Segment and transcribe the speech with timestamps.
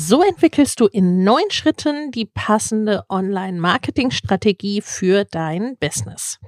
[0.00, 6.38] So entwickelst du in neun Schritten die passende Online-Marketing-Strategie für dein Business.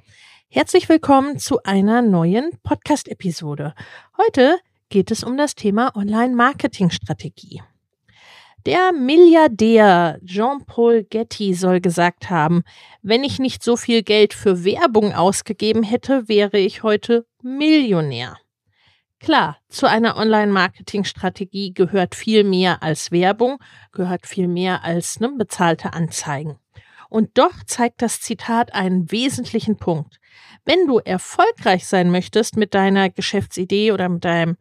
[0.49, 3.75] Herzlich willkommen zu einer neuen Podcast-Episode.
[4.17, 7.61] Heute geht es um das Thema Online-Marketing-Strategie.
[8.67, 12.63] Der Milliardär Jean-Paul Getty soll gesagt haben,
[13.03, 18.37] wenn ich nicht so viel Geld für Werbung ausgegeben hätte, wäre ich heute Millionär.
[19.21, 23.59] Klar, zu einer Online-Marketing-Strategie gehört viel mehr als Werbung,
[23.93, 26.59] gehört viel mehr als ne, bezahlte Anzeigen.
[27.11, 30.21] Und doch zeigt das Zitat einen wesentlichen Punkt.
[30.65, 34.57] Wenn du erfolgreich sein möchtest mit deiner Geschäftsidee oder mit deinem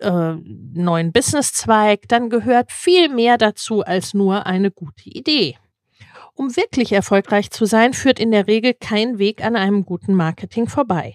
[0.00, 0.34] äh,
[0.74, 5.56] neuen Businesszweig, dann gehört viel mehr dazu als nur eine gute Idee.
[6.34, 10.68] Um wirklich erfolgreich zu sein, führt in der Regel kein Weg an einem guten Marketing
[10.68, 11.14] vorbei.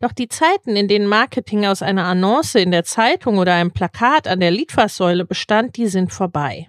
[0.00, 4.28] Doch die Zeiten, in denen Marketing aus einer Annonce in der Zeitung oder einem Plakat
[4.28, 6.68] an der Litfaßsäule bestand, die sind vorbei.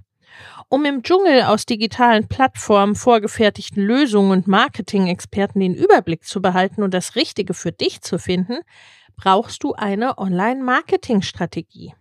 [0.70, 6.94] Um im Dschungel aus digitalen Plattformen, vorgefertigten Lösungen und Marketing-Experten den Überblick zu behalten und
[6.94, 8.58] das Richtige für dich zu finden,
[9.16, 11.94] brauchst du eine Online-Marketing-Strategie.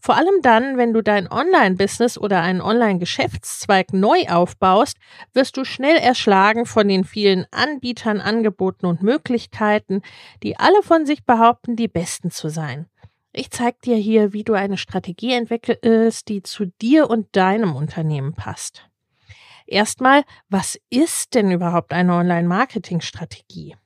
[0.00, 4.98] Vor allem dann, wenn du dein Online-Business oder einen Online-Geschäftszweig neu aufbaust,
[5.32, 10.02] wirst du schnell erschlagen von den vielen Anbietern, Angeboten und Möglichkeiten,
[10.42, 12.86] die alle von sich behaupten, die besten zu sein.
[13.32, 18.34] Ich zeige dir hier, wie du eine Strategie entwickelst, die zu dir und deinem Unternehmen
[18.34, 18.88] passt.
[19.66, 23.76] Erstmal, was ist denn überhaupt eine Online-Marketing-Strategie?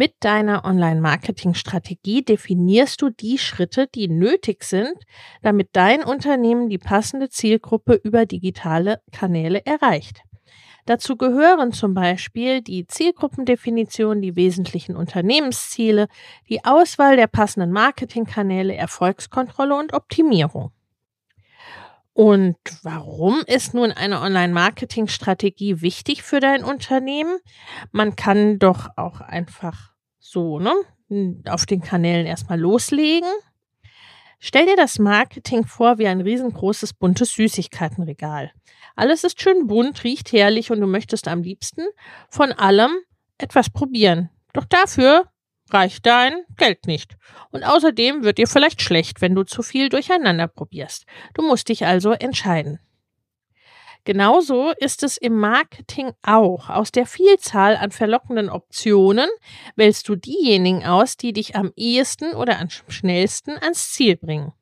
[0.00, 4.94] Mit deiner Online-Marketing-Strategie definierst du die Schritte, die nötig sind,
[5.42, 10.20] damit dein Unternehmen die passende Zielgruppe über digitale Kanäle erreicht.
[10.86, 16.06] Dazu gehören zum Beispiel die Zielgruppendefinition, die wesentlichen Unternehmensziele,
[16.48, 20.70] die Auswahl der passenden Marketingkanäle, Erfolgskontrolle und Optimierung.
[22.18, 27.38] Und warum ist nun eine Online-Marketing-Strategie wichtig für dein Unternehmen?
[27.92, 30.74] Man kann doch auch einfach so, ne,
[31.48, 33.28] auf den Kanälen erstmal loslegen.
[34.40, 38.50] Stell dir das Marketing vor wie ein riesengroßes buntes Süßigkeitenregal.
[38.96, 41.82] Alles ist schön bunt, riecht herrlich und du möchtest am liebsten
[42.30, 42.90] von allem
[43.38, 44.28] etwas probieren.
[44.54, 45.28] Doch dafür
[45.72, 47.16] reicht dein Geld nicht.
[47.50, 51.06] Und außerdem wird dir vielleicht schlecht, wenn du zu viel durcheinander probierst.
[51.34, 52.80] Du musst dich also entscheiden.
[54.04, 56.70] Genauso ist es im Marketing auch.
[56.70, 59.28] Aus der Vielzahl an verlockenden Optionen
[59.76, 64.52] wählst du diejenigen aus, die dich am ehesten oder am schnellsten ans Ziel bringen.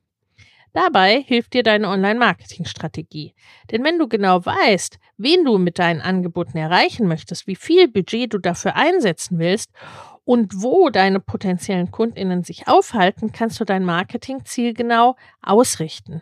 [0.73, 3.33] Dabei hilft dir deine Online-Marketing-Strategie.
[3.71, 8.33] Denn wenn du genau weißt, wen du mit deinen Angeboten erreichen möchtest, wie viel Budget
[8.33, 9.71] du dafür einsetzen willst
[10.27, 16.21] und wo deine potenziellen Kundinnen sich aufhalten, kannst du dein Marketingziel genau ausrichten.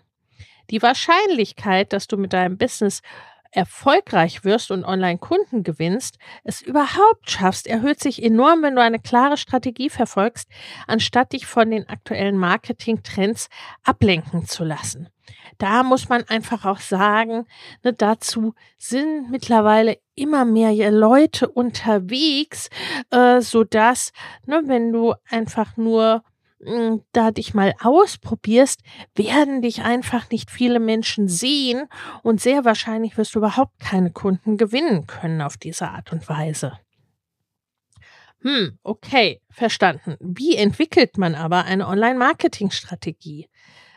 [0.69, 3.01] Die Wahrscheinlichkeit, dass du mit deinem Business
[3.55, 9.38] erfolgreich wirst und Online-Kunden gewinnst, es überhaupt schaffst, erhöht sich enorm, wenn du eine klare
[9.38, 10.49] Strategie verfolgst,
[10.88, 13.49] anstatt dich von den aktuellen Marketing-Trends
[13.84, 15.09] ablenken zu lassen.
[15.57, 17.46] Da muss man einfach auch sagen,
[17.84, 22.69] ne, dazu sind mittlerweile immer mehr Leute unterwegs,
[23.11, 24.11] äh, so dass,
[24.46, 26.23] ne, wenn du einfach nur
[27.12, 28.82] da dich mal ausprobierst,
[29.16, 31.88] werden dich einfach nicht viele Menschen sehen
[32.23, 36.79] und sehr wahrscheinlich wirst du überhaupt keine Kunden gewinnen können auf diese Art und Weise.
[38.41, 40.17] Hm, okay, verstanden.
[40.20, 43.50] Wie entwickelt man aber eine Online-Marketing-Strategie?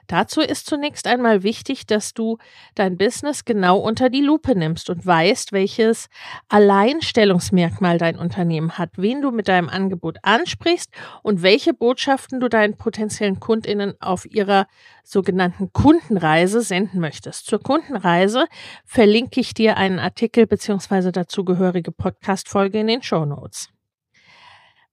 [0.09, 2.39] Dazu ist zunächst einmal wichtig, dass du
[2.75, 6.09] dein Business genau unter die Lupe nimmst und weißt, welches
[6.49, 10.91] Alleinstellungsmerkmal dein Unternehmen hat, wen du mit deinem Angebot ansprichst
[11.23, 14.67] und welche Botschaften du deinen potenziellen Kundinnen auf ihrer
[15.05, 17.47] sogenannten Kundenreise senden möchtest.
[17.47, 18.47] Zur Kundenreise
[18.87, 21.13] verlinke ich dir einen Artikel bzw.
[21.13, 23.69] dazugehörige Podcast-Folge in den Show Notes.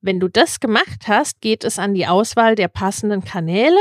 [0.05, 3.79] Wenn du das gemacht hast, geht es an die Auswahl der passenden Kanäle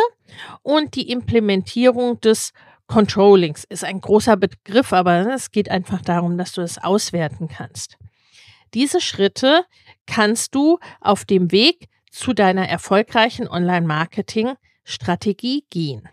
[0.63, 2.55] und die Implementierung des
[2.87, 3.65] Controllings.
[3.65, 7.99] Ist ein großer Begriff, aber es geht einfach darum, dass du es auswerten kannst.
[8.73, 9.67] Diese Schritte
[10.07, 16.09] kannst du auf dem Weg zu deiner erfolgreichen Online-Marketing-Strategie gehen.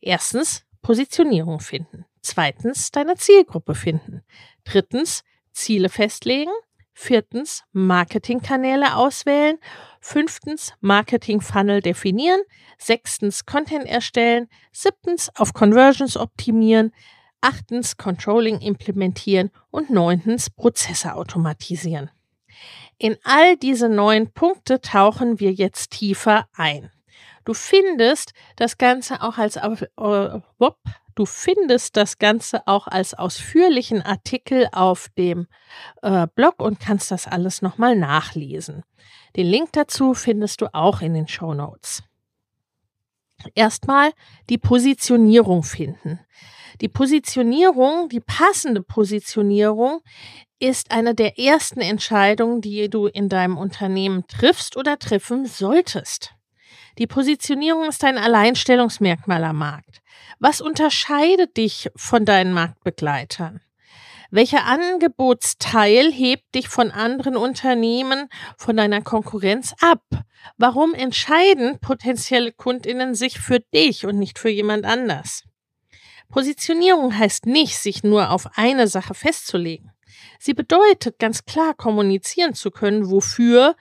[0.00, 2.04] Erstens Positionierung finden.
[2.22, 4.22] Zweitens deine Zielgruppe finden.
[4.62, 6.52] Drittens Ziele festlegen.
[6.98, 9.58] Viertens, Marketingkanäle auswählen.
[10.00, 12.40] Fünftens, Marketing-Funnel definieren.
[12.78, 14.48] Sechstens, Content erstellen.
[14.72, 16.92] Siebtens, auf Conversions optimieren.
[17.42, 19.50] Achtens, Controlling implementieren.
[19.70, 22.10] Und neuntens, Prozesse automatisieren.
[22.96, 26.90] In all diese neun Punkte tauchen wir jetzt tiefer ein.
[27.44, 30.40] Du findest das Ganze auch als äh,
[31.16, 35.46] Du findest das Ganze auch als ausführlichen Artikel auf dem
[36.02, 38.84] äh, Blog und kannst das alles nochmal nachlesen.
[39.34, 42.02] Den Link dazu findest du auch in den Show Notes.
[43.54, 44.12] Erstmal
[44.50, 46.20] die Positionierung finden.
[46.82, 50.00] Die Positionierung, die passende Positionierung
[50.58, 56.35] ist eine der ersten Entscheidungen, die du in deinem Unternehmen triffst oder treffen solltest.
[56.98, 60.00] Die Positionierung ist ein Alleinstellungsmerkmal am Markt.
[60.38, 63.60] Was unterscheidet dich von deinen Marktbegleitern?
[64.30, 70.02] Welcher Angebotsteil hebt dich von anderen Unternehmen, von deiner Konkurrenz ab?
[70.56, 75.44] Warum entscheiden potenzielle Kundinnen sich für dich und nicht für jemand anders?
[76.28, 79.92] Positionierung heißt nicht, sich nur auf eine Sache festzulegen.
[80.38, 83.76] Sie bedeutet ganz klar kommunizieren zu können, wofür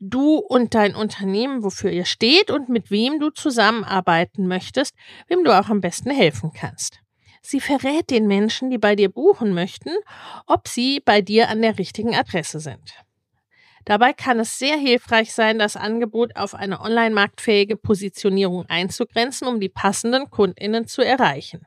[0.00, 4.94] du und dein Unternehmen, wofür ihr steht und mit wem du zusammenarbeiten möchtest,
[5.28, 7.00] wem du auch am besten helfen kannst.
[7.42, 9.90] Sie verrät den Menschen, die bei dir buchen möchten,
[10.46, 12.94] ob sie bei dir an der richtigen Adresse sind.
[13.84, 19.60] Dabei kann es sehr hilfreich sein, das Angebot auf eine online marktfähige Positionierung einzugrenzen, um
[19.60, 21.66] die passenden Kundinnen zu erreichen.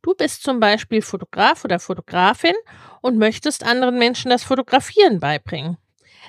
[0.00, 2.54] Du bist zum Beispiel Fotograf oder Fotografin
[3.00, 5.76] und möchtest anderen Menschen das Fotografieren beibringen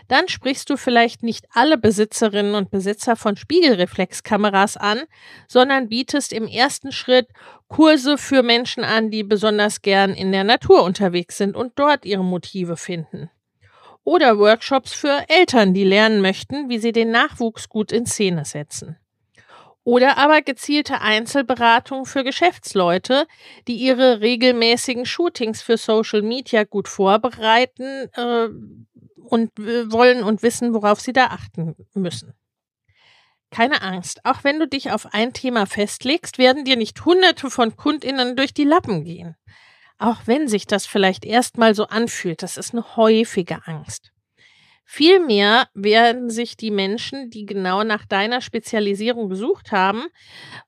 [0.07, 5.01] dann sprichst du vielleicht nicht alle Besitzerinnen und Besitzer von Spiegelreflexkameras an,
[5.47, 7.27] sondern bietest im ersten Schritt
[7.67, 12.23] Kurse für Menschen an, die besonders gern in der Natur unterwegs sind und dort ihre
[12.23, 13.29] Motive finden.
[14.03, 18.97] Oder Workshops für Eltern, die lernen möchten, wie sie den Nachwuchs gut in Szene setzen.
[19.85, 23.27] Oder aber gezielte Einzelberatung für Geschäftsleute,
[23.67, 28.47] die ihre regelmäßigen Shootings für Social Media gut vorbereiten, äh,
[29.23, 32.33] und wollen und wissen, worauf sie da achten müssen.
[33.51, 37.75] Keine Angst, auch wenn du dich auf ein Thema festlegst, werden dir nicht hunderte von
[37.75, 39.35] Kundinnen durch die Lappen gehen.
[39.99, 44.11] Auch wenn sich das vielleicht erstmal so anfühlt, das ist eine häufige Angst.
[44.85, 50.03] Vielmehr werden sich die Menschen, die genau nach deiner Spezialisierung gesucht haben,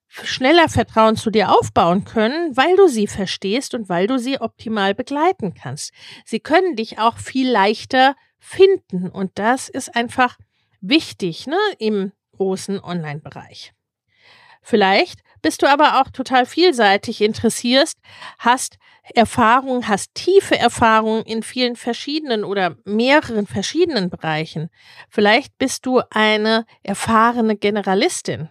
[0.08, 4.96] schneller Vertrauen zu dir aufbauen können, weil du sie verstehst und weil du sie optimal
[4.96, 5.92] begleiten kannst.
[6.24, 9.10] Sie können dich auch viel leichter finden.
[9.10, 10.38] Und das ist einfach
[10.80, 13.74] wichtig ne, im großen Online-Bereich.
[14.62, 18.00] Vielleicht bist du aber auch total vielseitig interessierst,
[18.40, 18.78] hast
[19.14, 24.70] Erfahrung, hast tiefe Erfahrung in vielen verschiedenen oder mehreren verschiedenen Bereichen.
[25.10, 28.50] Vielleicht bist du eine erfahrene Generalistin.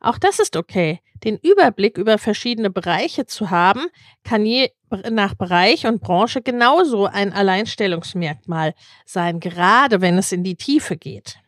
[0.00, 1.00] Auch das ist okay.
[1.24, 3.86] Den Überblick über verschiedene Bereiche zu haben,
[4.24, 4.70] kann je
[5.10, 11.38] nach Bereich und Branche genauso ein Alleinstellungsmerkmal sein, gerade wenn es in die Tiefe geht.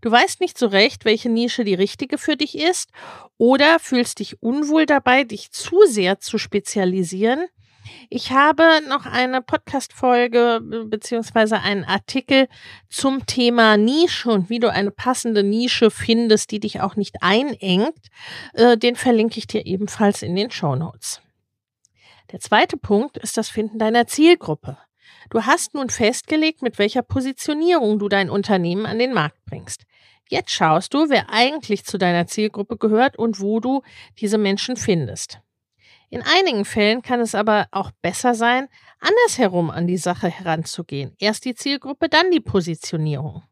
[0.00, 2.90] Du weißt nicht so recht, welche Nische die richtige für dich ist
[3.38, 7.46] oder fühlst dich unwohl dabei, dich zu sehr zu spezialisieren.
[8.10, 12.48] Ich habe noch eine Podcast-Folge beziehungsweise einen Artikel
[12.88, 18.08] zum Thema Nische und wie du eine passende Nische findest, die dich auch nicht einengt.
[18.54, 21.20] Äh, den verlinke ich dir ebenfalls in den Show Notes.
[22.30, 24.78] Der zweite Punkt ist das Finden deiner Zielgruppe.
[25.30, 29.84] Du hast nun festgelegt, mit welcher Positionierung du dein Unternehmen an den Markt bringst.
[30.28, 33.82] Jetzt schaust du, wer eigentlich zu deiner Zielgruppe gehört und wo du
[34.18, 35.40] diese Menschen findest.
[36.08, 38.68] In einigen Fällen kann es aber auch besser sein,
[39.00, 41.14] andersherum an die Sache heranzugehen.
[41.18, 43.42] Erst die Zielgruppe, dann die Positionierung.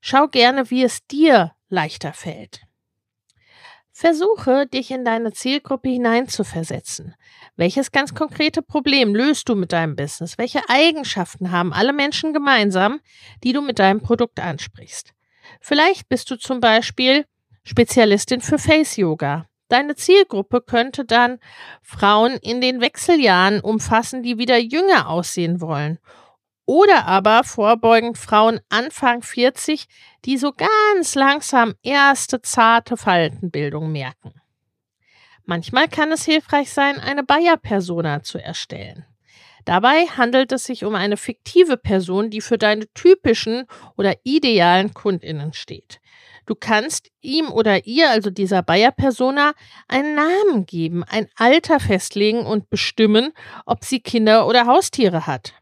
[0.00, 2.62] Schau gerne, wie es dir leichter fällt.
[3.92, 7.14] Versuche, dich in deine Zielgruppe hineinzuversetzen.
[7.56, 10.36] Welches ganz konkrete Problem löst du mit deinem Business?
[10.36, 13.00] Welche Eigenschaften haben alle Menschen gemeinsam,
[13.42, 15.14] die du mit deinem Produkt ansprichst?
[15.60, 17.24] Vielleicht bist du zum Beispiel
[17.64, 19.46] Spezialistin für Face Yoga.
[19.68, 21.38] Deine Zielgruppe könnte dann
[21.82, 25.98] Frauen in den Wechseljahren umfassen, die wieder jünger aussehen wollen
[26.66, 29.86] oder aber vorbeugend Frauen Anfang 40,
[30.24, 34.34] die so ganz langsam erste zarte Faltenbildung merken.
[35.46, 39.06] Manchmal kann es hilfreich sein, eine Bayer-Persona zu erstellen.
[39.64, 45.52] Dabei handelt es sich um eine fiktive Person, die für deine typischen oder idealen Kundinnen
[45.52, 46.00] steht.
[46.46, 49.52] Du kannst ihm oder ihr, also dieser Bayer-Persona,
[49.88, 53.32] einen Namen geben, ein Alter festlegen und bestimmen,
[53.66, 55.54] ob sie Kinder oder Haustiere hat.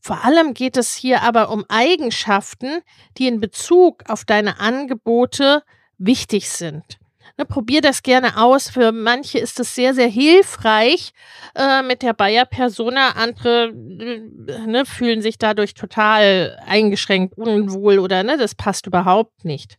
[0.00, 2.82] Vor allem geht es hier aber um Eigenschaften,
[3.16, 5.62] die in Bezug auf deine Angebote
[5.98, 6.98] wichtig sind.
[7.38, 8.68] Ne, probier das gerne aus.
[8.68, 11.12] Für manche ist es sehr, sehr hilfreich
[11.54, 13.10] äh, mit der Bayer-Persona.
[13.10, 19.78] Andere äh, ne, fühlen sich dadurch total eingeschränkt, unwohl oder ne, das passt überhaupt nicht.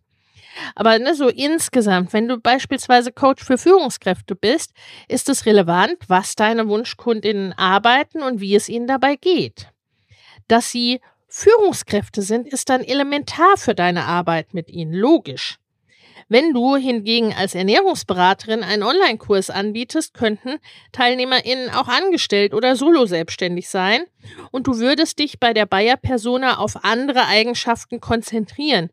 [0.75, 4.74] Aber ne, so insgesamt, wenn du beispielsweise Coach für Führungskräfte bist,
[5.08, 9.68] ist es relevant, was deine Wunschkundinnen arbeiten und wie es ihnen dabei geht
[10.50, 15.59] dass sie Führungskräfte sind, ist dann elementar für deine Arbeit mit ihnen, logisch.
[16.28, 20.60] Wenn du hingegen als Ernährungsberaterin einen Online-Kurs anbietest, könnten
[20.92, 24.04] TeilnehmerInnen auch angestellt oder solo selbstständig sein
[24.52, 28.90] und du würdest dich bei der Bayer-Persona auf andere Eigenschaften konzentrieren,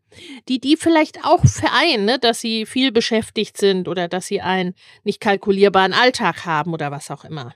[0.47, 2.19] die die vielleicht auch vereinen, ne?
[2.19, 7.11] dass sie viel beschäftigt sind oder dass sie einen nicht kalkulierbaren Alltag haben oder was
[7.11, 7.53] auch immer.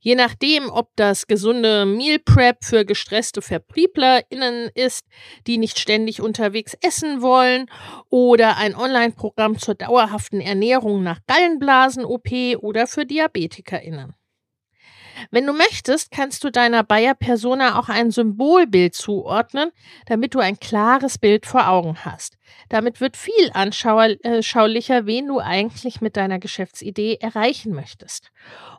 [0.00, 5.04] Je nachdem, ob das gesunde Meal Prep für gestresste VertrieblerInnen ist,
[5.46, 7.66] die nicht ständig unterwegs essen wollen,
[8.08, 14.14] oder ein Online-Programm zur dauerhaften Ernährung nach Gallenblasen-OP oder für DiabetikerInnen.
[15.30, 19.70] Wenn du möchtest, kannst du deiner Bayer-Persona auch ein Symbolbild zuordnen,
[20.06, 22.36] damit du ein klares Bild vor Augen hast.
[22.68, 28.30] Damit wird viel anschaulicher, äh, wen du eigentlich mit deiner Geschäftsidee erreichen möchtest.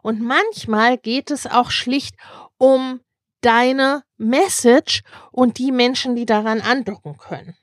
[0.02, 2.16] Und manchmal geht es auch schlicht
[2.58, 3.02] um
[3.42, 7.56] deine Message und die Menschen, die daran andocken können.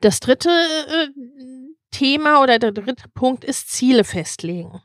[0.00, 1.08] Das dritte äh,
[1.90, 4.80] Thema oder der dritte Punkt ist Ziele festlegen.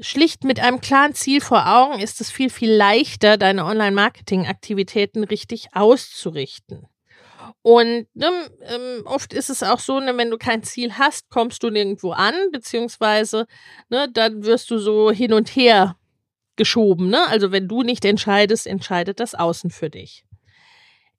[0.00, 5.68] Schlicht mit einem klaren Ziel vor Augen ist es viel, viel leichter, deine Online-Marketing-Aktivitäten richtig
[5.74, 6.86] auszurichten.
[7.62, 8.30] Und ne,
[8.62, 12.12] ähm, oft ist es auch so, ne, wenn du kein Ziel hast, kommst du nirgendwo
[12.12, 13.46] an, beziehungsweise
[13.88, 15.96] ne, dann wirst du so hin und her
[16.56, 17.08] geschoben.
[17.08, 17.26] Ne?
[17.28, 20.24] Also wenn du nicht entscheidest, entscheidet das Außen für dich.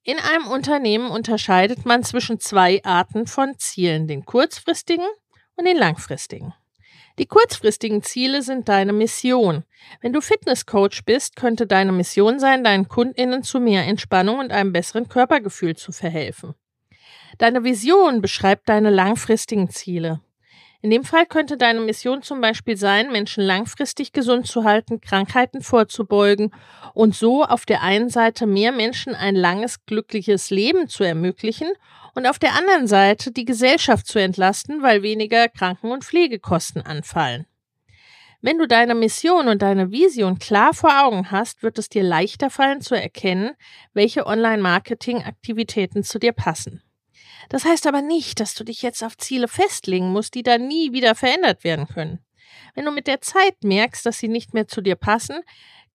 [0.04, 5.06] In einem Unternehmen unterscheidet man zwischen zwei Arten von Zielen, den kurzfristigen
[5.56, 6.56] und den langfristigen.
[7.20, 9.64] Die kurzfristigen Ziele sind deine Mission.
[10.02, 14.74] Wenn du Fitnesscoach bist, könnte deine Mission sein, deinen Kundinnen zu mehr Entspannung und einem
[14.74, 16.54] besseren Körpergefühl zu verhelfen.
[17.38, 20.22] Deine Vision beschreibt deine langfristigen Ziele.
[20.84, 25.62] In dem Fall könnte deine Mission zum Beispiel sein, Menschen langfristig gesund zu halten, Krankheiten
[25.62, 26.52] vorzubeugen
[26.96, 31.70] und so auf der einen Seite mehr Menschen ein langes, glückliches Leben zu ermöglichen
[32.16, 37.46] und auf der anderen Seite die Gesellschaft zu entlasten, weil weniger Kranken- und Pflegekosten anfallen.
[38.44, 42.50] Wenn du deine Mission und deine Vision klar vor Augen hast, wird es dir leichter
[42.50, 43.52] fallen zu erkennen,
[43.94, 46.82] welche Online-Marketing-Aktivitäten zu dir passen.
[47.50, 50.92] Das heißt aber nicht, dass du dich jetzt auf Ziele festlegen musst, die dann nie
[50.92, 52.20] wieder verändert werden können.
[52.74, 55.42] Wenn du mit der Zeit merkst, dass sie nicht mehr zu dir passen,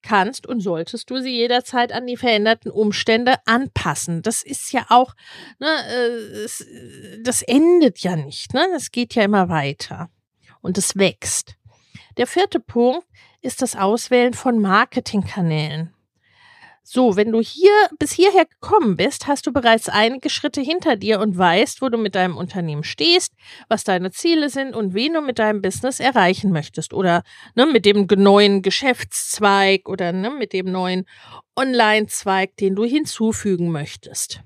[0.07, 4.23] kannst und solltest du sie jederzeit an die veränderten Umstände anpassen.
[4.23, 5.15] Das ist ja auch,
[5.59, 8.67] ne, äh, das endet ja nicht, ne?
[8.73, 10.09] Das geht ja immer weiter
[10.63, 11.57] und es wächst.
[12.17, 13.07] Der vierte Punkt
[13.43, 15.93] ist das Auswählen von Marketingkanälen.
[16.89, 21.19] So, wenn du hier bis hierher gekommen bist, hast du bereits einige Schritte hinter dir
[21.19, 23.33] und weißt, wo du mit deinem Unternehmen stehst,
[23.69, 27.25] was deine Ziele sind und wen du mit deinem Business erreichen möchtest oder
[27.57, 31.07] ne, mit dem neuen Geschäftszweig oder ne, mit dem neuen
[31.57, 34.43] Online-Zweig, den du hinzufügen möchtest.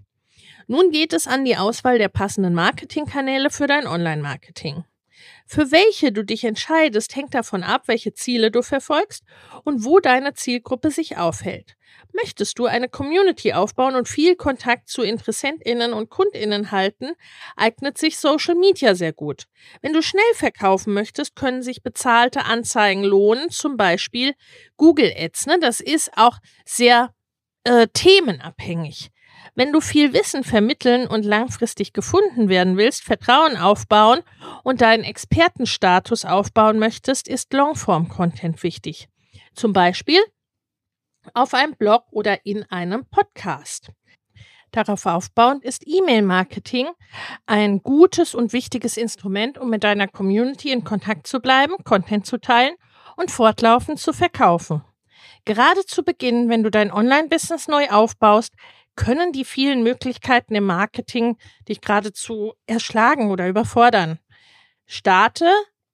[0.67, 4.85] Nun geht es an die Auswahl der passenden Marketingkanäle für dein Online-Marketing.
[5.53, 9.25] Für welche du dich entscheidest, hängt davon ab, welche Ziele du verfolgst
[9.65, 11.75] und wo deine Zielgruppe sich aufhält.
[12.13, 17.15] Möchtest du eine Community aufbauen und viel Kontakt zu Interessentinnen und Kundinnen halten,
[17.57, 19.47] eignet sich Social Media sehr gut.
[19.83, 24.35] Wenn du schnell verkaufen möchtest, können sich bezahlte Anzeigen lohnen, zum Beispiel
[24.77, 25.47] Google Ads.
[25.47, 25.59] Ne?
[25.61, 27.13] Das ist auch sehr
[27.65, 29.11] äh, themenabhängig.
[29.55, 34.21] Wenn du viel Wissen vermitteln und langfristig gefunden werden willst, Vertrauen aufbauen
[34.63, 39.09] und deinen Expertenstatus aufbauen möchtest, ist Longform-Content wichtig.
[39.55, 40.21] Zum Beispiel
[41.35, 43.91] auf einem Blog oder in einem Podcast.
[44.71, 46.89] Darauf aufbauend ist E-Mail-Marketing
[47.47, 52.39] ein gutes und wichtiges Instrument, um mit deiner Community in Kontakt zu bleiben, Content zu
[52.39, 52.77] teilen
[53.17, 54.85] und fortlaufend zu verkaufen.
[55.45, 58.55] Gerade zu Beginn, wenn du dein Online-Business neu aufbaust,
[58.97, 61.37] können die vielen Möglichkeiten im Marketing
[61.69, 64.19] dich geradezu erschlagen oder überfordern.
[64.87, 65.47] Starte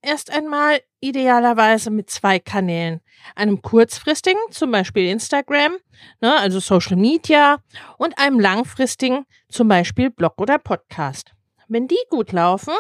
[0.03, 3.01] erst einmal idealerweise mit zwei Kanälen.
[3.35, 5.77] Einem kurzfristigen, zum Beispiel Instagram,
[6.21, 7.59] ne, also Social Media,
[7.99, 11.33] und einem langfristigen, zum Beispiel Blog oder Podcast.
[11.69, 12.75] Wenn die gut laufen,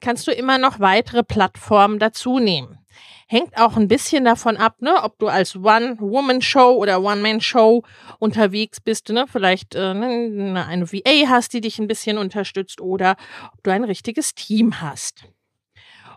[0.00, 2.78] kannst du immer noch weitere Plattformen dazu nehmen.
[3.26, 7.82] Hängt auch ein bisschen davon ab, ne, ob du als One-Woman-Show oder One-Man-Show
[8.18, 13.16] unterwegs bist, ne, vielleicht äh, ne, eine VA hast, die dich ein bisschen unterstützt oder
[13.52, 15.24] ob du ein richtiges Team hast.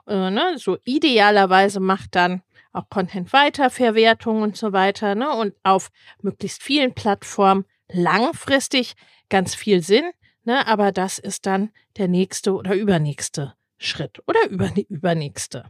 [0.07, 2.41] Äh, ne, so idealerweise macht dann
[2.73, 5.89] auch Content-Weiterverwertung und so weiter, ne, und auf
[6.21, 8.95] möglichst vielen Plattformen langfristig
[9.29, 10.05] ganz viel Sinn,
[10.43, 15.65] ne, aber das ist dann der nächste oder übernächste Schritt oder über, übernächste.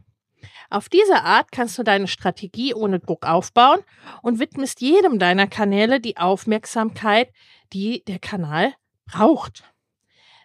[0.74, 3.78] Auf diese Art kannst du deine Strategie ohne Druck aufbauen
[4.22, 7.32] und widmest jedem deiner Kanäle die Aufmerksamkeit,
[7.72, 8.74] die der Kanal
[9.06, 9.62] braucht.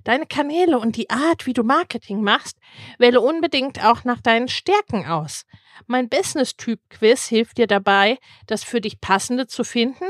[0.04, 2.58] Deine Kanäle und die Art, wie du Marketing machst,
[2.98, 5.46] wähle unbedingt auch nach deinen Stärken aus.
[5.88, 10.06] Mein Business-Typ-Quiz hilft dir dabei, das für dich passende zu finden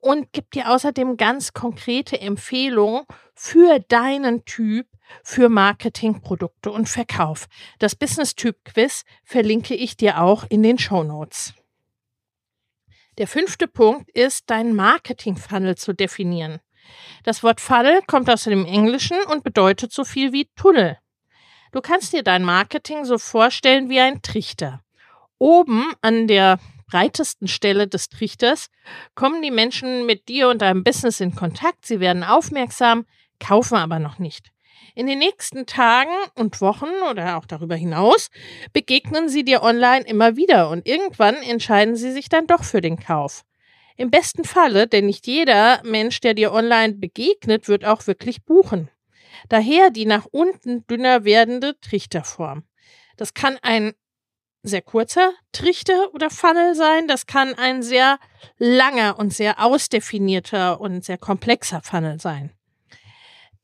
[0.00, 3.04] und gibt dir außerdem ganz konkrete Empfehlungen
[3.34, 4.86] für deinen Typ
[5.22, 7.46] für Marketing, Produkte und Verkauf.
[7.78, 11.54] Das Business-Typ-Quiz verlinke ich dir auch in den Show Notes.
[13.18, 16.60] Der fünfte Punkt ist, deinen Marketing-Funnel zu definieren.
[17.24, 20.98] Das Wort Funnel kommt aus dem Englischen und bedeutet so viel wie Tunnel.
[21.72, 24.80] Du kannst dir dein Marketing so vorstellen wie ein Trichter.
[25.38, 26.58] Oben an der
[26.90, 28.68] breitesten Stelle des Trichters
[29.14, 31.86] kommen die Menschen mit dir und deinem Business in Kontakt.
[31.86, 33.06] Sie werden aufmerksam,
[33.38, 34.50] kaufen aber noch nicht.
[34.94, 38.28] In den nächsten Tagen und Wochen oder auch darüber hinaus
[38.72, 42.98] begegnen sie dir online immer wieder und irgendwann entscheiden sie sich dann doch für den
[42.98, 43.44] Kauf.
[44.00, 48.88] Im besten Falle, denn nicht jeder Mensch, der dir online begegnet, wird auch wirklich buchen.
[49.48, 52.64] Daher die nach unten dünner werdende Trichterform.
[53.16, 53.92] Das kann ein
[54.62, 58.18] sehr kurzer Trichter oder Funnel sein, das kann ein sehr
[58.58, 62.52] langer und sehr ausdefinierter und sehr komplexer Funnel sein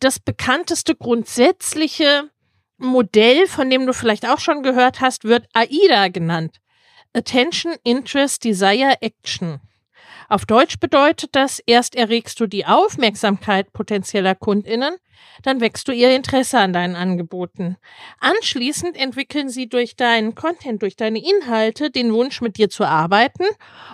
[0.01, 2.31] das bekannteste grundsätzliche
[2.79, 6.59] Modell, von dem du vielleicht auch schon gehört hast, wird AIDA genannt.
[7.15, 9.61] Attention, Interest, Desire, Action.
[10.29, 14.97] Auf Deutsch bedeutet das, erst erregst du die Aufmerksamkeit potenzieller Kundinnen,
[15.43, 17.77] dann wächst du ihr Interesse an deinen Angeboten.
[18.19, 23.45] Anschließend entwickeln sie durch deinen Content, durch deine Inhalte den Wunsch, mit dir zu arbeiten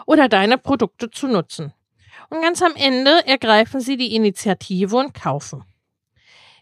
[0.06, 1.74] oder deine Produkte zu nutzen.
[2.30, 5.64] Und ganz am Ende ergreifen sie die Initiative und kaufen.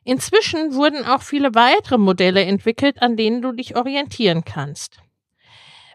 [0.02, 5.00] Inzwischen wurden auch viele weitere Modelle entwickelt, an denen du dich orientieren kannst.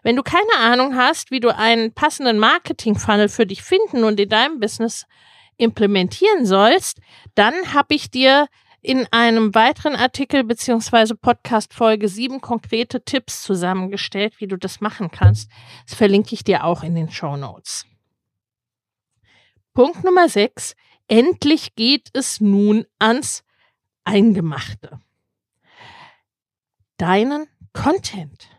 [0.06, 4.28] Wenn du keine Ahnung hast, wie du einen passenden Marketing-Funnel für dich finden und in
[4.28, 5.04] deinem Business
[5.56, 7.00] implementieren sollst,
[7.34, 8.46] dann habe ich dir
[8.82, 15.10] in einem weiteren Artikel beziehungsweise Podcast Folge sieben konkrete Tipps zusammengestellt, wie du das machen
[15.10, 15.50] kannst.
[15.88, 17.84] Das verlinke ich dir auch in den Show Notes.
[19.74, 20.76] Punkt Nummer sechs.
[21.08, 23.42] Endlich geht es nun ans
[24.04, 25.00] Eingemachte.
[26.96, 28.55] Deinen Content.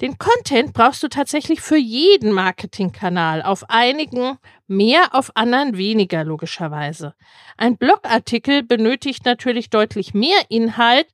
[0.00, 7.14] Den Content brauchst du tatsächlich für jeden Marketingkanal, auf einigen mehr, auf anderen weniger logischerweise.
[7.56, 11.08] Ein Blogartikel benötigt natürlich deutlich mehr Inhalt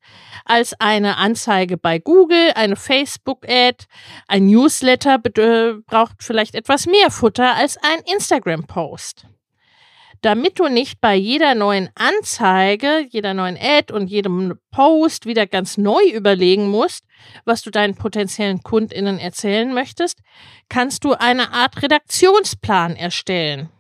[0.44, 3.86] als eine Anzeige bei Google, eine Facebook-Ad,
[4.28, 9.26] ein Newsletter braucht vielleicht etwas mehr Futter als ein Instagram-Post
[10.24, 15.76] damit du nicht bei jeder neuen Anzeige, jeder neuen Ad und jedem Post wieder ganz
[15.76, 17.04] neu überlegen musst,
[17.44, 20.20] was du deinen potenziellen Kundinnen erzählen möchtest,
[20.68, 23.70] kannst du eine Art Redaktionsplan erstellen.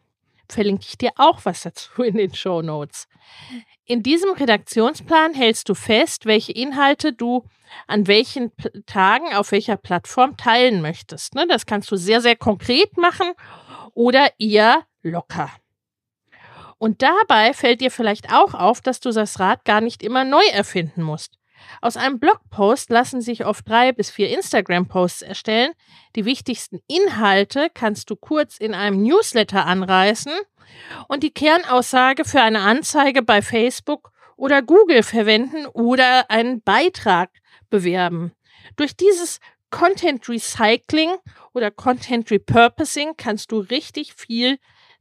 [0.48, 3.08] Verlinke ich dir auch was dazu in den Show Notes.
[3.86, 7.44] In diesem Redaktionsplan hältst du fest, welche Inhalte du
[7.86, 8.52] an welchen
[8.86, 11.34] Tagen auf welcher Plattform teilen möchtest.
[11.34, 13.32] Ne, das kannst du sehr, sehr konkret machen
[13.94, 15.50] oder eher locker.
[16.78, 20.44] Und dabei fällt dir vielleicht auch auf, dass du das Rad gar nicht immer neu
[20.52, 21.38] erfinden musst.
[21.80, 25.72] Aus einem Blogpost lassen sich oft drei bis vier Instagram-Posts erstellen.
[26.16, 30.32] Die wichtigsten Inhalte kannst du kurz in einem Newsletter anreißen
[31.08, 37.30] und die Kernaussage für eine Anzeige bei Facebook oder Google verwenden oder einen Beitrag
[37.70, 38.32] bewerben.
[38.76, 41.16] Durch dieses Content Recycling
[41.52, 44.58] oder Content Repurposing kannst du richtig viel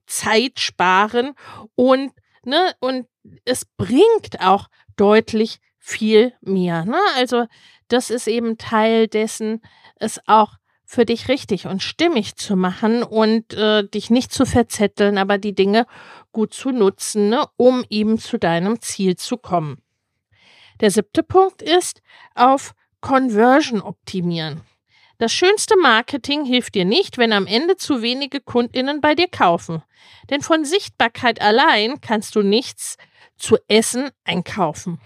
[0.07, 1.33] Zeit sparen
[1.75, 2.11] und
[2.43, 3.07] ne und
[3.45, 6.85] es bringt auch deutlich viel mehr.
[6.85, 6.97] Ne?
[7.17, 7.45] Also
[7.89, 9.61] das ist eben Teil dessen,
[9.97, 10.53] es auch
[10.85, 15.53] für dich richtig und stimmig zu machen und äh, dich nicht zu verzetteln, aber die
[15.53, 15.85] Dinge
[16.31, 19.81] gut zu nutzen, ne, um eben zu deinem Ziel zu kommen.
[20.79, 22.01] Der siebte Punkt ist
[22.33, 24.61] auf Conversion optimieren.
[25.17, 29.83] Das schönste Marketing hilft dir nicht, wenn am Ende zu wenige Kundinnen bei dir kaufen.
[30.29, 32.97] Denn von Sichtbarkeit allein kannst du nichts
[33.37, 34.99] zu essen einkaufen.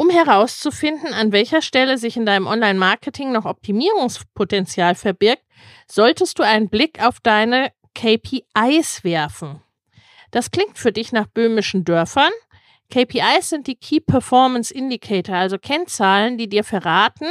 [0.00, 5.42] Um herauszufinden, an welcher Stelle sich in deinem Online-Marketing noch Optimierungspotenzial verbirgt,
[5.86, 9.60] solltest du einen Blick auf deine KPIs werfen.
[10.30, 12.32] Das klingt für dich nach böhmischen Dörfern,
[12.90, 17.26] KPIs sind die Key Performance Indicator, also Kennzahlen, die dir verraten,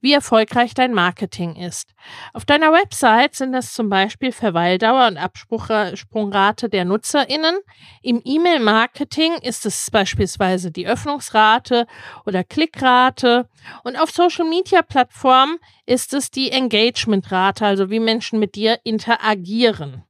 [0.00, 1.94] wie erfolgreich dein Marketing ist.
[2.32, 7.56] Auf deiner Website sind das zum Beispiel Verweildauer und Absprungrate der NutzerInnen.
[8.02, 11.86] Im E-Mail-Marketing ist es beispielsweise die Öffnungsrate
[12.26, 13.48] oder Klickrate.
[13.84, 20.04] Und auf Social-Media-Plattformen ist es die Engagementrate, also wie Menschen mit dir interagieren.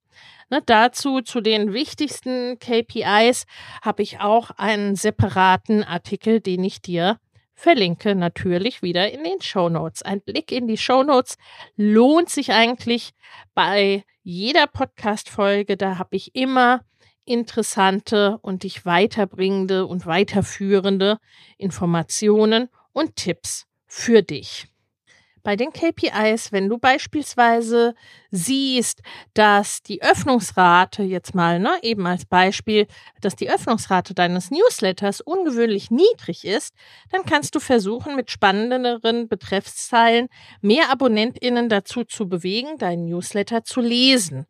[0.50, 3.44] Ne, dazu, zu den wichtigsten KPIs,
[3.82, 7.18] habe ich auch einen separaten Artikel, den ich dir
[7.54, 10.02] verlinke, natürlich wieder in den Show Notes.
[10.02, 11.36] Ein Blick in die Show Notes
[11.76, 13.10] lohnt sich eigentlich
[13.54, 15.76] bei jeder Podcast-Folge.
[15.76, 16.82] Da habe ich immer
[17.26, 21.18] interessante und dich weiterbringende und weiterführende
[21.58, 24.68] Informationen und Tipps für dich
[25.42, 27.94] bei den KPIs, wenn du beispielsweise
[28.30, 29.02] siehst,
[29.34, 32.86] dass die Öffnungsrate jetzt mal, ne, eben als Beispiel,
[33.20, 36.74] dass die Öffnungsrate deines Newsletters ungewöhnlich niedrig ist,
[37.10, 40.28] dann kannst du versuchen, mit spannenderen Betreffszeilen
[40.60, 44.46] mehr AbonnentInnen dazu zu bewegen, deinen Newsletter zu lesen.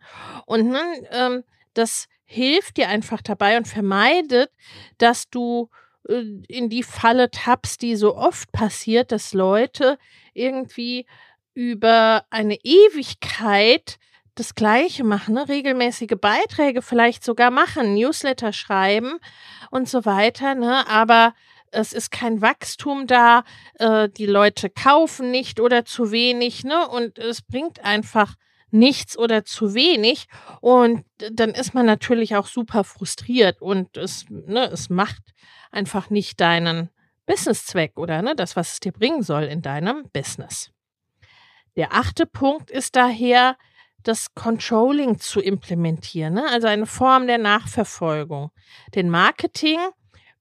[0.46, 4.50] Und ne, ähm, das hilft dir einfach dabei und vermeidet,
[4.98, 5.70] dass du
[6.08, 9.98] in die Falle tappst, die so oft passiert, dass Leute
[10.32, 11.06] irgendwie
[11.54, 13.98] über eine Ewigkeit
[14.34, 15.48] das Gleiche machen, ne?
[15.48, 19.18] regelmäßige Beiträge vielleicht sogar machen, Newsletter schreiben
[19.70, 20.88] und so weiter, ne?
[20.88, 21.34] aber
[21.70, 23.44] es ist kein Wachstum da,
[23.74, 26.88] äh, die Leute kaufen nicht oder zu wenig, ne?
[26.88, 28.36] Und es bringt einfach
[28.70, 30.28] nichts oder zu wenig.
[30.60, 35.22] Und dann ist man natürlich auch super frustriert und es, ne, es macht
[35.70, 36.90] einfach nicht deinen
[37.26, 40.70] Businesszweck oder ne, das, was es dir bringen soll in deinem Business.
[41.76, 43.56] Der achte Punkt ist daher,
[44.02, 46.44] das Controlling zu implementieren, ne?
[46.50, 48.50] also eine Form der Nachverfolgung.
[48.94, 49.78] Denn Marketing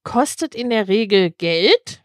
[0.03, 2.03] kostet in der Regel Geld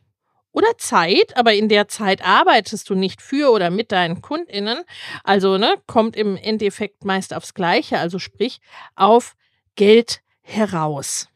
[0.50, 4.82] oder Zeit, aber in der Zeit arbeitest du nicht für oder mit deinen Kundinnen.
[5.24, 8.60] Also ne, kommt im Endeffekt meist aufs Gleiche, also sprich
[8.96, 9.34] auf
[9.76, 11.31] Geld heraus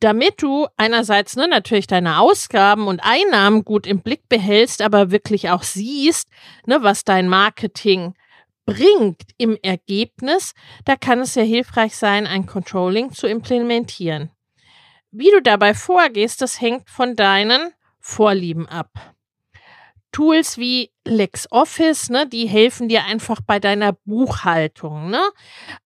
[0.00, 5.50] damit du einerseits ne, natürlich deine Ausgaben und Einnahmen gut im Blick behältst, aber wirklich
[5.50, 6.28] auch siehst,
[6.66, 8.14] ne, was dein Marketing
[8.66, 10.52] bringt im Ergebnis,
[10.84, 14.30] da kann es ja hilfreich sein, ein Controlling zu implementieren.
[15.12, 19.14] Wie du dabei vorgehst, das hängt von deinen Vorlieben ab.
[20.12, 25.10] Tools wie LexOffice, ne, die helfen dir einfach bei deiner Buchhaltung.
[25.10, 25.22] Ne?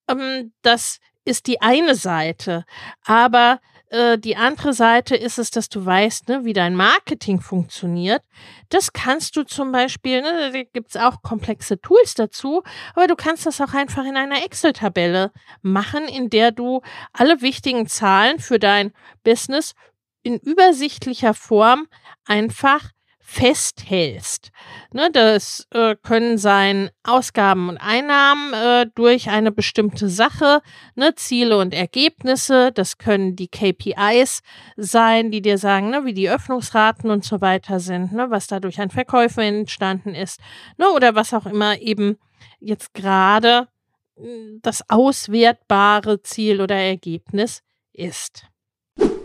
[0.08, 2.64] Ähm, das ist die eine Seite.
[3.04, 8.22] Aber äh, die andere Seite ist es, dass du weißt, ne, wie dein Marketing funktioniert.
[8.68, 12.62] Das kannst du zum Beispiel, ne, da gibt's auch komplexe Tools dazu,
[12.94, 16.80] aber du kannst das auch einfach in einer Excel-Tabelle machen, in der du
[17.12, 18.92] alle wichtigen Zahlen für dein
[19.24, 19.74] Business
[20.22, 21.86] in übersichtlicher Form
[22.26, 22.90] einfach
[23.30, 24.50] festhältst.
[24.92, 30.62] Ne, das äh, können sein Ausgaben und Einnahmen äh, durch eine bestimmte Sache,
[30.96, 32.72] ne, Ziele und Ergebnisse.
[32.72, 34.42] Das können die KPIs
[34.76, 38.80] sein, die dir sagen, ne, wie die Öffnungsraten und so weiter sind, ne, was dadurch
[38.80, 40.40] an Verkäufen entstanden ist,
[40.76, 42.18] ne, oder was auch immer eben
[42.58, 43.68] jetzt gerade
[44.16, 47.62] hm, das auswertbare Ziel oder Ergebnis
[47.92, 48.49] ist.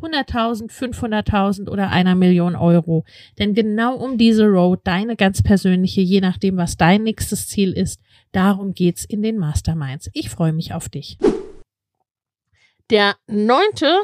[0.00, 3.04] 100.000, 500.000 oder einer Million Euro.
[3.38, 8.00] Denn genau um diese Road, deine ganz persönliche, je nachdem, was dein nächstes Ziel ist,
[8.32, 10.10] darum geht's in den Masterminds.
[10.12, 11.18] Ich freue mich auf dich.
[12.90, 14.02] Der neunte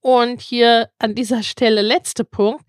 [0.00, 2.64] und hier an dieser Stelle letzte Punkt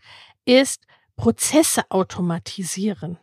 [0.46, 3.18] ist Prozesse automatisieren.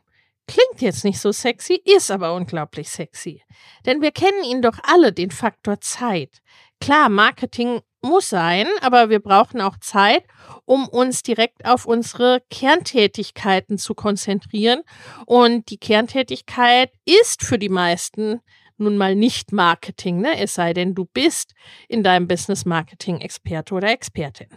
[0.49, 3.42] Klingt jetzt nicht so sexy, ist aber unglaublich sexy.
[3.85, 6.40] Denn wir kennen ihn doch alle, den Faktor Zeit.
[6.81, 10.25] Klar, Marketing muss sein, aber wir brauchen auch Zeit,
[10.65, 14.83] um uns direkt auf unsere Kerntätigkeiten zu konzentrieren.
[15.27, 18.41] Und die Kerntätigkeit ist für die meisten
[18.79, 20.39] nun mal nicht Marketing, ne?
[20.39, 21.55] es sei denn, du bist
[21.89, 24.49] in deinem Business Marketing Experte oder Expertin.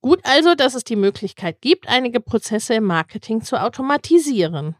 [0.00, 4.76] Gut also, dass es die Möglichkeit gibt, einige Prozesse im Marketing zu automatisieren.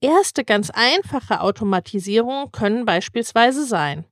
[0.00, 4.04] Erste ganz einfache Automatisierungen können beispielsweise sein.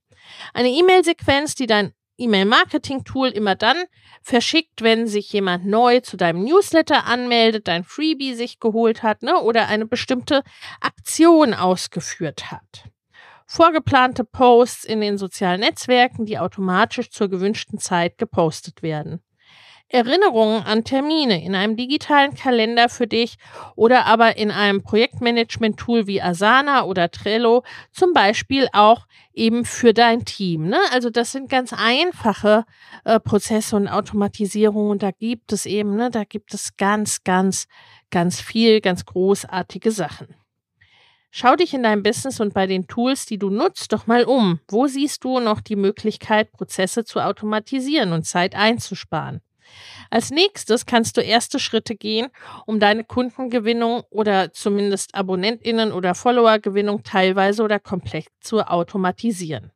[0.53, 3.77] Eine E-Mail-Sequenz, die dein E-Mail-Marketing-Tool immer dann
[4.21, 9.39] verschickt, wenn sich jemand neu zu deinem Newsletter anmeldet, dein Freebie sich geholt hat ne,
[9.41, 10.43] oder eine bestimmte
[10.79, 12.89] Aktion ausgeführt hat.
[13.45, 19.21] Vorgeplante Posts in den sozialen Netzwerken, die automatisch zur gewünschten Zeit gepostet werden.
[19.93, 23.35] Erinnerungen an Termine in einem digitalen Kalender für dich
[23.75, 30.25] oder aber in einem Projektmanagement-Tool wie Asana oder Trello, zum Beispiel auch eben für dein
[30.25, 30.67] Team.
[30.67, 30.79] Ne?
[30.91, 32.65] Also das sind ganz einfache
[33.05, 37.67] äh, Prozesse und Automatisierung und da gibt es eben, ne, da gibt es ganz, ganz,
[38.09, 40.35] ganz viel, ganz großartige Sachen.
[41.29, 44.59] Schau dich in deinem Business und bei den Tools, die du nutzt, doch mal um.
[44.67, 49.41] Wo siehst du noch die Möglichkeit, Prozesse zu automatisieren und Zeit einzusparen?
[50.09, 52.27] Als nächstes kannst du erste Schritte gehen,
[52.65, 59.71] um deine Kundengewinnung oder zumindest Abonnentinnen oder Followergewinnung teilweise oder komplett zu automatisieren.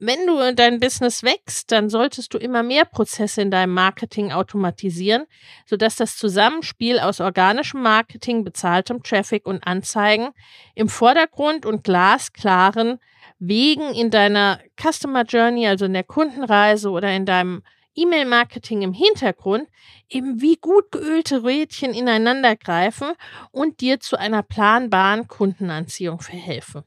[0.00, 5.24] Wenn du dein Business wächst, dann solltest du immer mehr Prozesse in deinem Marketing automatisieren,
[5.66, 10.28] sodass das Zusammenspiel aus organischem Marketing, bezahltem Traffic und Anzeigen
[10.76, 13.00] im Vordergrund und glasklaren
[13.40, 17.62] Wegen in deiner Customer Journey, also in der Kundenreise oder in deinem
[17.98, 19.68] E-Mail-Marketing im Hintergrund
[20.08, 23.12] eben wie gut geölte Rädchen ineinander greifen
[23.50, 26.84] und dir zu einer planbaren Kundenanziehung verhelfen.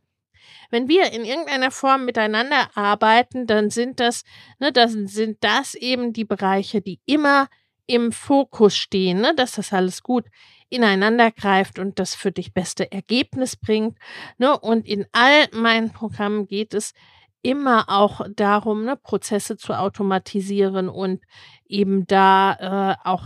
[0.69, 4.23] Wenn wir in irgendeiner Form miteinander arbeiten, dann sind das,
[4.59, 7.49] ne, das sind das eben die Bereiche, die immer
[7.87, 10.25] im Fokus stehen, ne, dass das alles gut
[10.71, 13.97] ineinander greift und das für dich beste Ergebnis bringt.
[14.37, 14.57] Ne?
[14.57, 16.93] Und in all meinen Programmen geht es
[17.41, 21.21] immer auch darum, ne, Prozesse zu automatisieren und
[21.67, 23.23] eben da äh, auch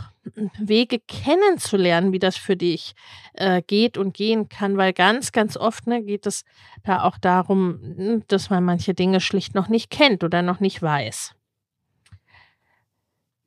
[0.60, 2.95] Wege kennenzulernen, wie das für dich
[3.34, 6.43] äh, geht und gehen kann, weil ganz, ganz oft ne, geht es
[6.84, 10.82] da auch darum, hm, dass man manche Dinge schlicht noch nicht kennt oder noch nicht
[10.82, 11.36] weiß.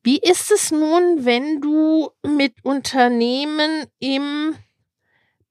[0.04, 4.54] Wie ist es nun, wenn du mit Unternehmen im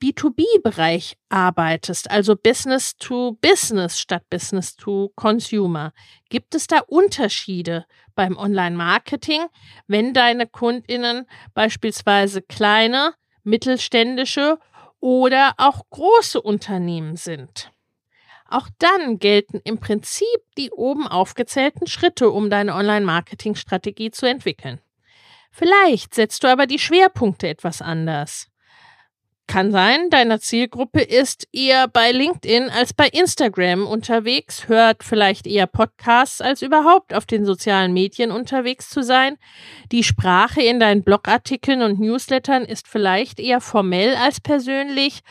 [0.02, 5.94] B2B-Bereich arbeitest, also Business to Business statt Business to Consumer,
[6.30, 9.46] gibt es da Unterschiede beim Online-Marketing,
[9.88, 14.60] wenn deine Kundinnen beispielsweise kleine, mittelständische
[15.00, 17.72] oder auch große Unternehmen sind?
[18.50, 20.26] Auch dann gelten im Prinzip
[20.58, 24.80] die oben aufgezählten Schritte, um deine Online-Marketing-Strategie zu entwickeln.
[25.52, 28.48] Vielleicht setzt du aber die Schwerpunkte etwas anders.
[29.48, 35.68] Kann sein, deine Zielgruppe ist eher bei LinkedIn als bei Instagram unterwegs, hört vielleicht eher
[35.68, 39.38] Podcasts als überhaupt auf den sozialen Medien unterwegs zu sein.
[39.94, 45.22] Die Sprache in deinen Blogartikeln und Newslettern ist vielleicht eher formell als persönlich.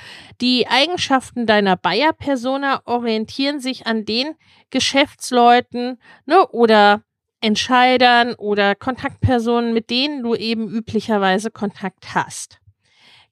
[0.41, 4.35] Die Eigenschaften deiner Buyer-Persona orientieren sich an den
[4.71, 7.03] Geschäftsleuten ne, oder
[7.43, 12.61] Entscheidern oder Kontaktpersonen, mit denen du eben üblicherweise Kontakt hast.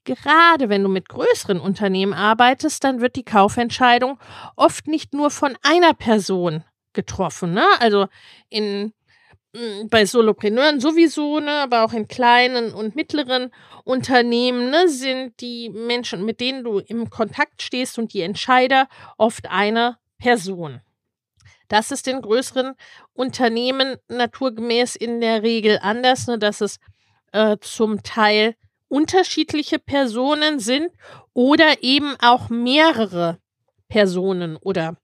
[0.05, 4.19] Gerade wenn du mit größeren Unternehmen arbeitest, dann wird die Kaufentscheidung
[4.55, 6.63] oft nicht nur von einer Person
[6.93, 7.53] getroffen.
[7.53, 7.65] Ne?
[7.79, 8.07] Also
[8.49, 8.93] in
[9.53, 13.51] mm, bei Solopreneuren sowieso, ne, aber auch in kleinen und mittleren
[13.83, 18.87] Unternehmen ne, sind die Menschen, mit denen du im Kontakt stehst und die Entscheider
[19.17, 20.81] oft eine Person.
[21.67, 22.75] Das ist in größeren
[23.13, 26.77] Unternehmen naturgemäß in der Regel anders, ne, dass es
[27.31, 28.55] äh, zum Teil
[28.95, 30.89] unterschiedliche Personen sind
[31.33, 33.39] oder eben auch mehrere
[33.89, 34.95] Personen oder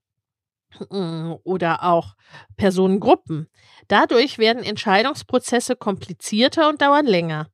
[0.90, 2.16] mm, oder auch
[2.56, 3.50] Personengruppen.
[3.90, 7.50] Dadurch werden Entscheidungsprozesse komplizierter und dauern länger.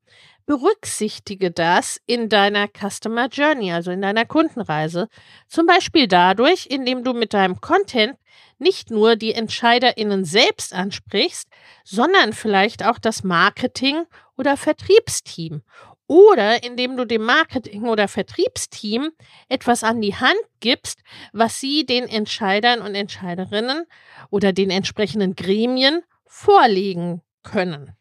[0.46, 5.10] Berücksichtige das in deiner Customer Journey, also in deiner Kundenreise.
[5.48, 8.16] Zum Beispiel dadurch, indem du mit deinem Content
[8.60, 11.50] nicht nur die EntscheiderInnen selbst ansprichst,
[11.84, 14.04] sondern vielleicht auch das Marketing
[14.38, 15.64] oder Vertriebsteam.
[16.08, 19.12] Oder indem du dem Marketing- oder Vertriebsteam
[19.50, 21.02] etwas an die Hand gibst,
[21.34, 23.84] was sie den Entscheidern und Entscheiderinnen
[24.30, 27.94] oder den entsprechenden Gremien vorlegen können.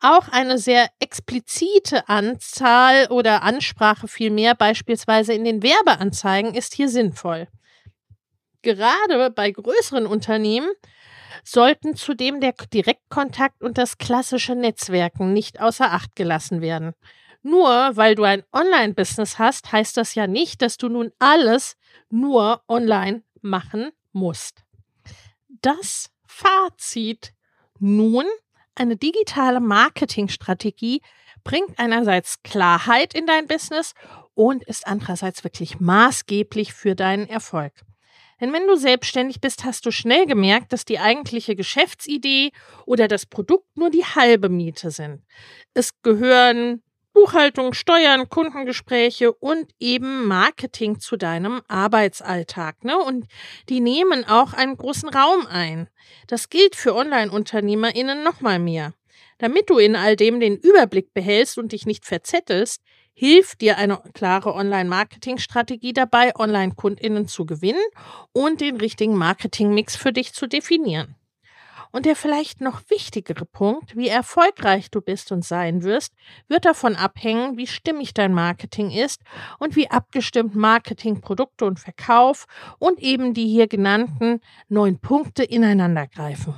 [0.00, 7.48] Auch eine sehr explizite Anzahl oder Ansprache vielmehr beispielsweise in den Werbeanzeigen ist hier sinnvoll.
[8.62, 10.70] Gerade bei größeren Unternehmen
[11.44, 16.94] sollten zudem der Direktkontakt und das klassische Netzwerken nicht außer Acht gelassen werden.
[17.42, 21.76] Nur weil du ein Online-Business hast, heißt das ja nicht, dass du nun alles
[22.10, 24.64] nur online machen musst.
[25.48, 27.32] Das Fazit
[27.78, 28.24] nun
[28.74, 31.00] eine digitale Marketingstrategie
[31.44, 33.94] bringt einerseits Klarheit in dein Business
[34.34, 37.72] und ist andererseits wirklich maßgeblich für deinen Erfolg.
[38.40, 42.52] Denn wenn du selbstständig bist, hast du schnell gemerkt, dass die eigentliche Geschäftsidee
[42.86, 45.22] oder das Produkt nur die halbe Miete sind.
[45.74, 46.82] Es gehören
[47.18, 52.84] Buchhaltung, Steuern, Kundengespräche und eben Marketing zu deinem Arbeitsalltag.
[52.84, 52.96] Ne?
[52.96, 53.26] Und
[53.68, 55.88] die nehmen auch einen großen Raum ein.
[56.28, 58.94] Das gilt für Online-UnternehmerInnen nochmal mehr.
[59.38, 62.82] Damit du in all dem den Überblick behältst und dich nicht verzettelst,
[63.14, 67.84] hilft dir eine klare Online-Marketing-Strategie dabei, Online-KundInnen zu gewinnen
[68.32, 71.16] und den richtigen Marketing-Mix für dich zu definieren.
[71.92, 76.14] Und der vielleicht noch wichtigere Punkt, wie erfolgreich du bist und sein wirst,
[76.48, 79.22] wird davon abhängen, wie stimmig dein Marketing ist
[79.58, 82.46] und wie abgestimmt Marketing, Produkte und Verkauf
[82.78, 86.54] und eben die hier genannten neun Punkte ineinander greifen.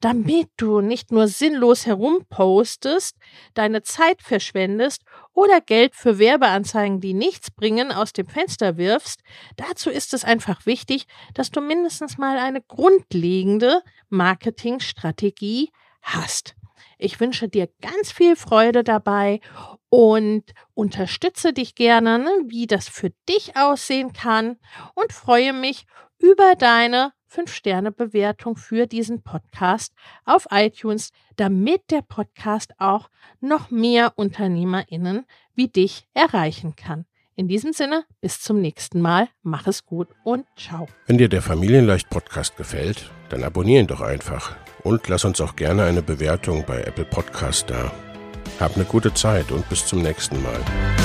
[0.00, 3.16] Damit du nicht nur sinnlos herumpostest,
[3.54, 5.02] deine Zeit verschwendest
[5.34, 9.20] oder Geld für Werbeanzeigen, die nichts bringen, aus dem Fenster wirfst.
[9.56, 15.70] Dazu ist es einfach wichtig, dass du mindestens mal eine grundlegende Marketingstrategie
[16.02, 16.54] hast.
[16.98, 19.40] Ich wünsche dir ganz viel Freude dabei
[19.90, 20.44] und
[20.74, 24.56] unterstütze dich gerne, ne, wie das für dich aussehen kann
[24.94, 25.86] und freue mich
[26.18, 29.92] über deine 5-Sterne-Bewertung für diesen Podcast
[30.24, 37.06] auf iTunes, damit der Podcast auch noch mehr UnternehmerInnen wie dich erreichen kann.
[37.36, 39.28] In diesem Sinne, bis zum nächsten Mal.
[39.42, 40.86] Mach es gut und ciao.
[41.06, 45.56] Wenn dir der Familienleicht Podcast gefällt, dann abonniere ihn doch einfach und lass uns auch
[45.56, 47.90] gerne eine Bewertung bei Apple Podcast da.
[48.60, 51.03] Hab eine gute Zeit und bis zum nächsten Mal.